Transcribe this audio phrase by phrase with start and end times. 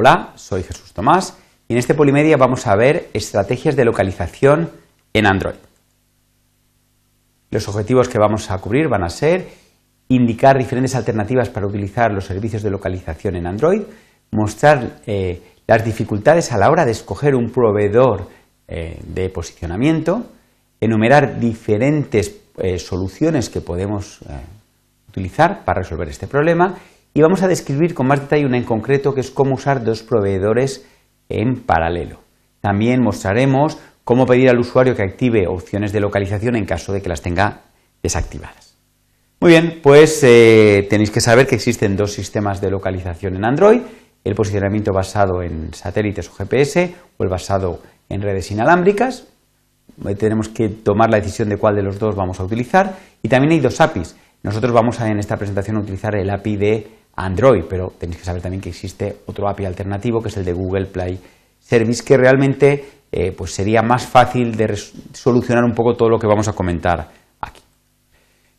[0.00, 4.70] Hola, soy Jesús Tomás y en este Polimedia vamos a ver estrategias de localización
[5.12, 5.56] en Android.
[7.50, 9.48] Los objetivos que vamos a cubrir van a ser
[10.06, 13.82] indicar diferentes alternativas para utilizar los servicios de localización en Android,
[14.30, 18.28] mostrar eh, las dificultades a la hora de escoger un proveedor
[18.68, 20.26] eh, de posicionamiento,
[20.80, 24.20] enumerar diferentes eh, soluciones que podemos
[25.08, 26.76] utilizar para resolver este problema
[27.18, 30.04] y vamos a describir con más detalle una en concreto que es cómo usar dos
[30.04, 30.86] proveedores
[31.28, 32.20] en paralelo.
[32.60, 37.08] También mostraremos cómo pedir al usuario que active opciones de localización en caso de que
[37.08, 37.62] las tenga
[38.04, 38.76] desactivadas.
[39.40, 43.80] Muy bien, pues eh, tenéis que saber que existen dos sistemas de localización en Android,
[44.22, 49.26] el posicionamiento basado en satélites o GPS o el basado en redes inalámbricas.
[50.20, 53.54] Tenemos que tomar la decisión de cuál de los dos vamos a utilizar y también
[53.54, 54.14] hay dos APIs.
[54.44, 58.24] Nosotros vamos a, en esta presentación a utilizar el API de Android, pero tenéis que
[58.24, 61.18] saber también que existe otro API alternativo que es el de Google Play
[61.60, 64.76] Service, que realmente eh, pues sería más fácil de
[65.12, 67.08] solucionar un poco todo lo que vamos a comentar
[67.40, 67.60] aquí.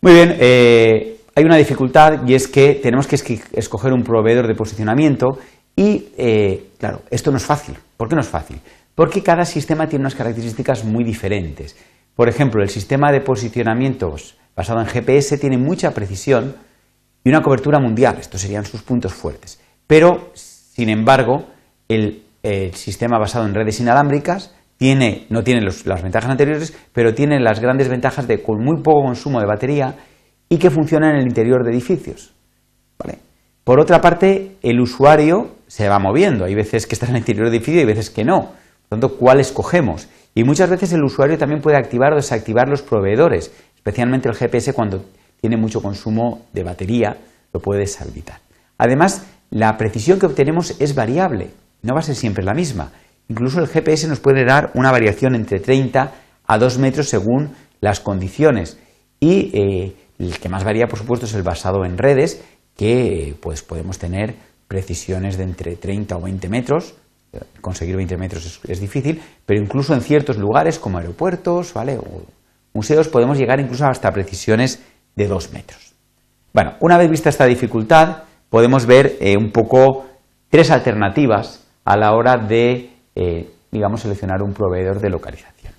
[0.02, 3.16] Muy bien, eh, hay una dificultad y es que tenemos que
[3.54, 5.40] escoger un proveedor de posicionamiento
[5.76, 7.78] y, eh, claro, esto no es fácil.
[7.96, 8.60] ¿Por qué no es fácil?
[8.94, 11.78] Porque cada sistema tiene unas características muy diferentes.
[12.16, 16.56] Por ejemplo, el sistema de posicionamientos basado en GPS tiene mucha precisión,
[17.24, 18.18] y una cobertura mundial.
[18.20, 19.60] Estos serían sus puntos fuertes.
[19.88, 21.48] Pero, sin embargo,
[21.88, 22.24] el,
[22.74, 27.90] sistema basado en redes inalámbricas tiene, no tiene las ventajas anteriores, pero tiene las grandes
[27.90, 29.96] ventajas de con muy poco consumo de batería
[30.48, 32.34] y que funciona en el interior de edificios.
[33.70, 36.46] Por otra parte, el usuario se va moviendo.
[36.46, 38.40] Hay veces que está en el interior de edificio y veces que no.
[38.88, 40.08] Por lo tanto, ¿cuál escogemos?
[40.34, 44.74] Y muchas veces el usuario también puede activar o desactivar los proveedores, especialmente el GPS
[44.74, 45.06] cuando
[45.42, 47.18] tiene mucho consumo de batería,
[47.54, 48.40] lo puedes deshabilitar.
[48.78, 51.52] Además, la precisión que obtenemos es variable,
[51.82, 52.92] no va a ser siempre la misma.
[53.28, 56.12] Incluso el GPS nos puede dar una variación entre 30
[56.48, 58.78] a 2 metros según las condiciones.
[59.20, 62.42] Y eh, el que más varía, por supuesto, es el basado en redes,
[62.76, 64.36] que pues, podemos tener
[64.68, 66.96] precisiones de entre 30 o 20 metros.
[67.62, 71.98] Conseguir 20 metros es, difícil, pero incluso en ciertos lugares como aeropuertos ¿vale?
[72.00, 72.24] o
[72.74, 74.82] museos podemos llegar incluso hasta precisiones
[75.20, 75.94] de 2 metros.
[76.54, 80.06] Bueno, una vez vista esta dificultad, podemos ver eh, un poco
[80.50, 85.74] tres alternativas a la hora de, eh, digamos, seleccionar un proveedor de localización.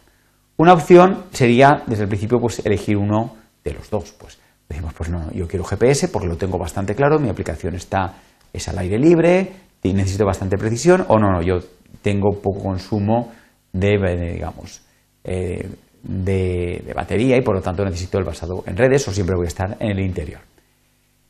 [0.59, 3.35] Una opción sería, desde el principio, pues elegir uno
[3.65, 4.13] de los dos.
[4.13, 8.15] Pues decimos, pues no, yo quiero GPS porque lo tengo bastante claro, mi aplicación está
[8.53, 9.53] es al aire libre
[9.83, 11.61] y necesito bastante precisión, o no, no, yo
[12.03, 13.33] tengo poco consumo
[13.73, 14.83] de, digamos,
[15.25, 15.67] eh,
[16.03, 19.49] de, batería y por lo tanto necesito el basado en redes o siempre voy a
[19.49, 20.41] estar en el interior.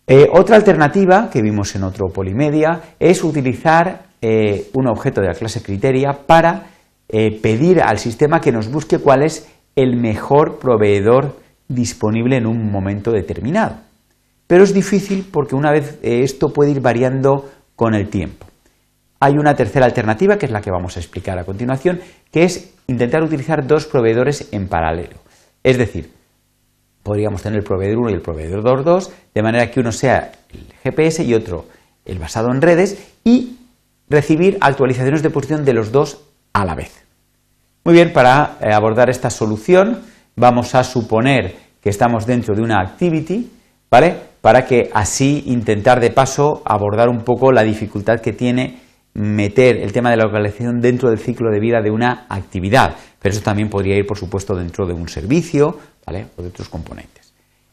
[0.06, 5.34] Eh, otra alternativa que vimos en otro Polimedia es utilizar eh, un objeto de la
[5.34, 6.66] clase Criteria para
[7.08, 11.36] eh, pedir al sistema que nos busque cuál es el mejor proveedor
[11.68, 13.76] disponible en un momento determinado.
[14.46, 18.46] Pero es difícil porque una vez esto puede ir variando con el tiempo.
[19.20, 22.00] Hay una tercera alternativa, que es la que vamos a explicar a continuación,
[22.32, 25.16] que es intentar utilizar dos proveedores en paralelo.
[25.62, 26.12] Es decir,
[27.02, 30.66] podríamos tener el proveedor 1 y el proveedor 2, de manera que uno sea el
[30.82, 31.66] GPS y otro
[32.04, 33.56] el basado en redes, y
[34.08, 37.04] recibir actualizaciones de posición de los dos a la vez.
[37.84, 40.00] Muy bien, para eh, abordar esta solución
[40.34, 43.50] vamos a suponer que estamos dentro de una activity,
[43.90, 44.16] ¿vale?
[44.40, 48.80] Para que así intentar de paso abordar un poco la dificultad que tiene
[49.14, 53.34] meter el tema de la localización dentro del ciclo de vida de una actividad, pero
[53.34, 56.26] eso también podría ir, por supuesto, dentro de un servicio ¿vale?
[56.36, 57.20] o de otros componentes.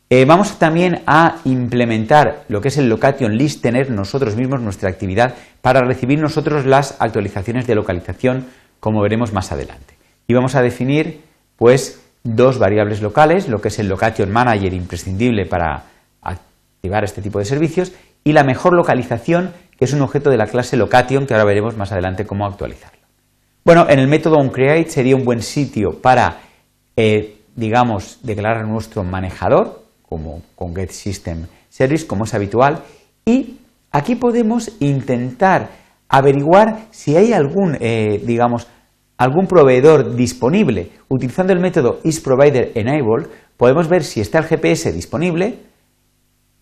[0.10, 4.90] Eh, vamos también a implementar lo que es el location list, tener nosotros mismos nuestra
[4.90, 8.46] actividad para recibir nosotros las actualizaciones de localización,
[8.80, 9.96] como veremos más adelante.
[10.26, 11.22] Y vamos a definir,
[11.58, 15.84] pues, dos variables locales, lo que es el location manager imprescindible para
[16.22, 17.92] activar este tipo de servicios
[18.24, 21.78] y la mejor localización que es un objeto de la clase location, que ahora veremos
[21.78, 22.98] más adelante cómo actualizarlo.
[23.64, 26.40] Bueno, en el método onCreate sería un buen sitio para,
[26.96, 32.84] eh, digamos, declarar nuestro manejador, como con getSystemService, como es habitual,
[33.26, 33.58] y
[33.92, 35.70] aquí podemos intentar
[36.10, 38.68] averiguar si hay algún, eh, digamos,
[39.18, 40.92] algún proveedor disponible.
[41.10, 43.28] Utilizando el método isProviderEnable,
[43.58, 45.60] podemos ver si está el GPS disponible,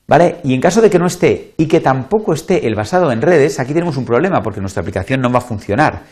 [0.08, 0.38] ¿Vale?
[0.44, 3.60] Y en caso de que no esté y que tampoco esté el basado en redes,
[3.60, 6.04] aquí tenemos un problema porque nuestra aplicación no va a funcionar.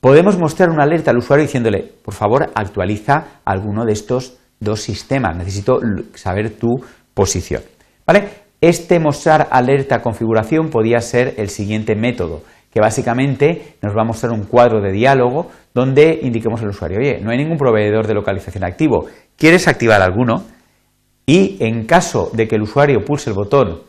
[0.00, 5.36] Podemos mostrar una alerta al usuario diciéndole, por favor, actualiza alguno de estos dos sistemas.
[5.36, 5.80] Necesito
[6.14, 6.68] saber tu
[7.14, 7.62] posición.
[8.06, 8.28] ¿Vale?
[8.60, 14.32] Este mostrar alerta configuración podría ser el siguiente método, que básicamente nos va a mostrar
[14.32, 18.64] un cuadro de diálogo donde indiquemos al usuario, oye, no hay ningún proveedor de localización
[18.64, 19.06] activo,
[19.36, 20.44] ¿quieres activar alguno?
[21.30, 23.82] Y en caso de que el usuario pulse el botón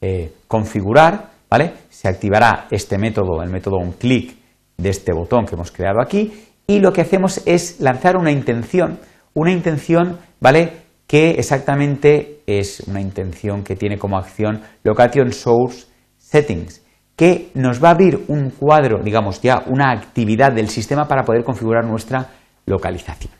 [0.00, 1.74] eh, configurar, ¿vale?
[1.90, 4.34] Se activará este método, el método un clic
[4.76, 6.32] de este botón que hemos creado aquí
[6.66, 8.98] y lo que hacemos es lanzar una intención,
[9.32, 10.72] una intención, ¿vale?
[11.06, 15.86] Que exactamente es una intención que tiene como acción Location Source
[16.18, 16.82] Settings,
[17.14, 21.44] que nos va a abrir un cuadro, digamos ya, una actividad del sistema para poder
[21.44, 22.26] configurar nuestra
[22.66, 23.37] localización.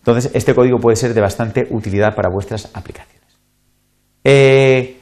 [0.00, 3.20] Entonces, este código puede ser de bastante utilidad para vuestras aplicaciones.
[4.24, 4.98] Eh,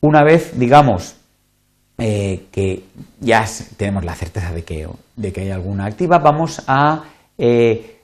[0.00, 1.16] una vez, digamos,
[1.98, 2.84] eh, que
[3.20, 3.44] ya
[3.76, 7.04] tenemos la certeza de que, de que hay alguna activa, vamos a,
[7.36, 7.98] eh,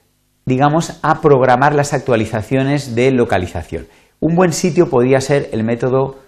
[0.44, 3.86] digamos, a programar las actualizaciones de localización.
[4.20, 6.18] Un buen sitio podría ser el método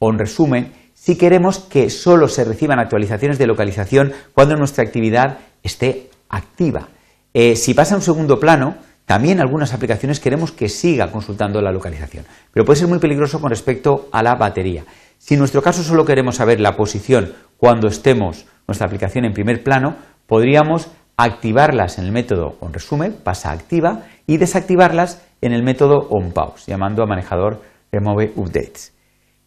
[0.00, 6.88] onResume si queremos que solo se reciban actualizaciones de localización cuando nuestra actividad esté activa.
[7.32, 8.76] Si pasa a un segundo plano,
[9.10, 13.50] también algunas aplicaciones queremos que siga consultando la localización, pero puede ser muy peligroso con
[13.50, 14.84] respecto a la batería.
[15.18, 19.64] Si en nuestro caso solo queremos saber la posición cuando estemos nuestra aplicación en primer
[19.64, 19.96] plano,
[20.28, 27.02] podríamos activarlas en el método onResume, pasa activa, y desactivarlas en el método onPause, llamando
[27.02, 28.92] a manejador remove updates.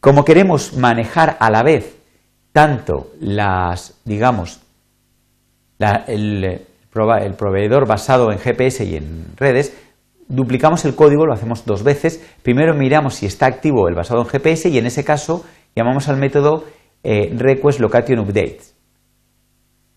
[0.02, 1.96] Como queremos manejar a la vez
[2.52, 4.60] tanto las, digamos,
[5.80, 6.68] el,
[7.22, 9.76] el proveedor basado en GPS y en redes,
[10.28, 12.24] duplicamos el código, lo hacemos dos veces.
[12.44, 15.44] Primero miramos si está activo el basado en GPS y en ese caso
[15.76, 16.66] llamamos al método
[17.04, 18.76] eh, request location updates.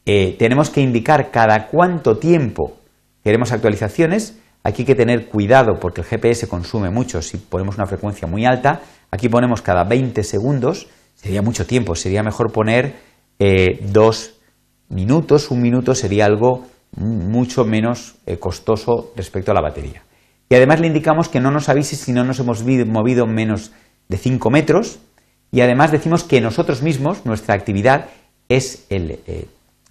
[0.06, 2.78] Eh, tenemos que indicar cada cuánto tiempo
[3.25, 4.40] queremos actualizaciones.
[4.62, 8.44] Aquí hay que tener cuidado porque el GPS consume mucho si ponemos una frecuencia muy
[8.44, 8.81] alta.
[9.10, 12.94] Aquí ponemos cada 20 segundos, sería mucho tiempo, sería mejor poner
[13.38, 14.34] eh, dos
[14.88, 16.66] minutos, un minuto sería algo
[16.96, 20.02] mucho menos costoso respecto a la batería.
[20.48, 23.72] Y además le indicamos que no nos avise si no nos hemos movido menos
[24.08, 25.00] de 5 metros,
[25.50, 28.06] y además decimos que nosotros mismos, nuestra actividad,
[28.48, 29.46] es el eh,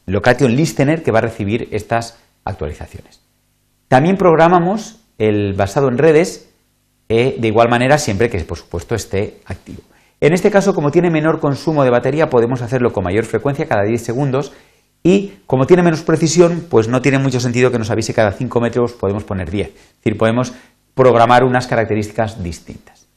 [0.06, 3.22] location listener que va a recibir estas actualizaciones.
[3.88, 6.50] También programamos el basado en redes
[7.07, 9.81] eh, de igual manera siempre que por supuesto esté activo.
[10.22, 13.84] En este caso, como tiene menor consumo de batería, podemos hacerlo con mayor frecuencia, cada
[13.84, 14.54] 10 segundos,
[15.06, 18.60] y como tiene menos precisión, pues no tiene mucho sentido que nos avise cada 5
[18.60, 19.68] metros, podemos poner 10.
[19.68, 20.52] Es decir, podemos
[20.96, 23.07] programar unas características distintas.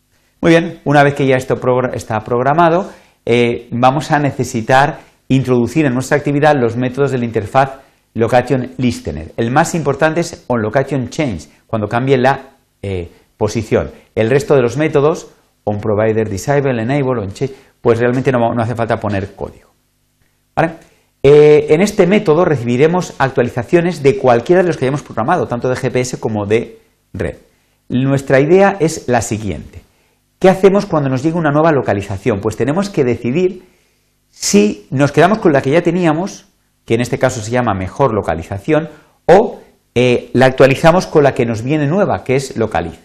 [0.43, 1.59] Muy bien, una vez que ya esto
[1.95, 2.91] está programado,
[3.25, 4.99] eh, vamos a necesitar
[5.29, 7.79] introducir en nuestra actividad los métodos de la interfaz
[8.13, 9.33] location listener.
[9.39, 12.51] El más importante es onLocationChange, cuando cambie la
[12.83, 13.93] eh, posición.
[14.15, 15.31] El resto de los métodos,
[15.65, 19.69] onProvider disable, enable, onChange, pues realmente no, hace falta poner código.
[21.59, 25.75] Eh, en este método recibiremos actualizaciones de cualquiera de los que hayamos programado, tanto de
[25.75, 26.79] GPS como de
[27.13, 27.37] red.
[27.89, 29.83] Nuestra idea es la siguiente.
[30.39, 32.41] ¿Qué hacemos cuando nos llega una nueva localización?
[32.41, 33.65] Pues tenemos que decidir
[34.31, 36.47] si nos quedamos con la que ya teníamos,
[36.85, 38.89] que en este caso se llama mejor localización,
[39.27, 39.61] o
[39.97, 43.01] eh, la actualizamos con la que nos viene nueva, que es localiz.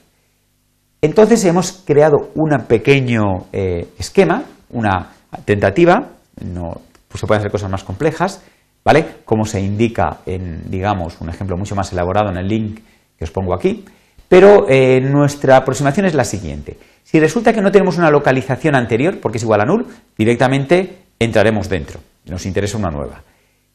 [1.01, 5.09] Entonces hemos creado un pequeño eh, esquema, una
[5.43, 6.09] tentativa,
[6.43, 6.81] no,
[7.13, 8.41] pues se pueden hacer cosas más complejas,
[8.83, 9.05] ¿vale?
[9.23, 12.79] Como se indica en, digamos, un ejemplo mucho más elaborado en el link
[13.15, 13.85] que os pongo aquí.
[14.27, 16.75] Pero eh, nuestra aproximación es la siguiente.
[17.03, 19.85] Si resulta que no tenemos una localización anterior, porque es igual a null,
[20.17, 21.99] directamente entraremos dentro.
[22.25, 23.21] Nos interesa una nueva.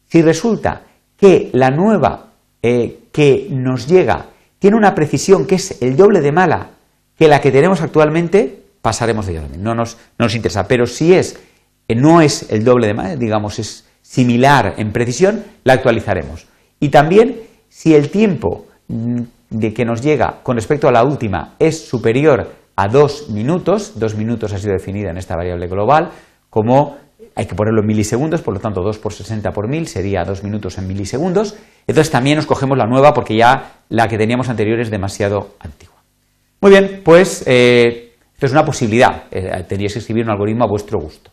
[0.09, 0.83] Si resulta
[1.17, 2.31] que la nueva
[2.61, 4.27] eh, que nos llega
[4.59, 6.71] tiene una precisión que es el doble de mala
[7.17, 9.63] que la que tenemos actualmente, pasaremos de ella también.
[9.63, 10.67] No nos, no nos interesa.
[10.67, 11.39] Pero si es,
[11.95, 16.47] no es el doble de mala, digamos, es similar en precisión, la actualizaremos.
[16.81, 21.55] Y también, si el tiempo mm, de que nos llega con respecto a la última
[21.59, 26.11] es superior a dos minutos, dos minutos ha sido definida en esta variable global,
[26.49, 26.97] como
[27.35, 30.43] hay que ponerlo en milisegundos, por lo tanto 2 por 60 por 1000 sería dos
[30.43, 31.57] minutos en milisegundos.
[31.87, 35.97] Entonces también nos cogemos la nueva porque ya la que teníamos anterior es demasiado antigua.
[36.61, 39.25] Muy bien, pues eh, esto es una posibilidad.
[39.31, 41.31] Eh, tendríais que escribir un algoritmo a vuestro gusto.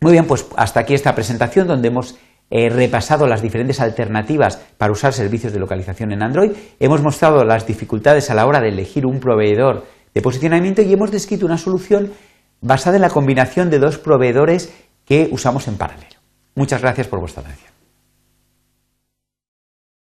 [0.00, 2.16] Muy bien, pues hasta aquí esta presentación donde hemos
[2.50, 7.66] He repasado las diferentes alternativas para usar servicios de localización en Android, hemos mostrado las
[7.66, 9.84] dificultades a la hora de elegir un proveedor
[10.14, 12.12] de posicionamiento y hemos descrito una solución
[12.60, 14.72] basada en la combinación de dos proveedores
[15.04, 16.20] que usamos en paralelo.
[16.54, 17.73] Muchas gracias por vuestra atención.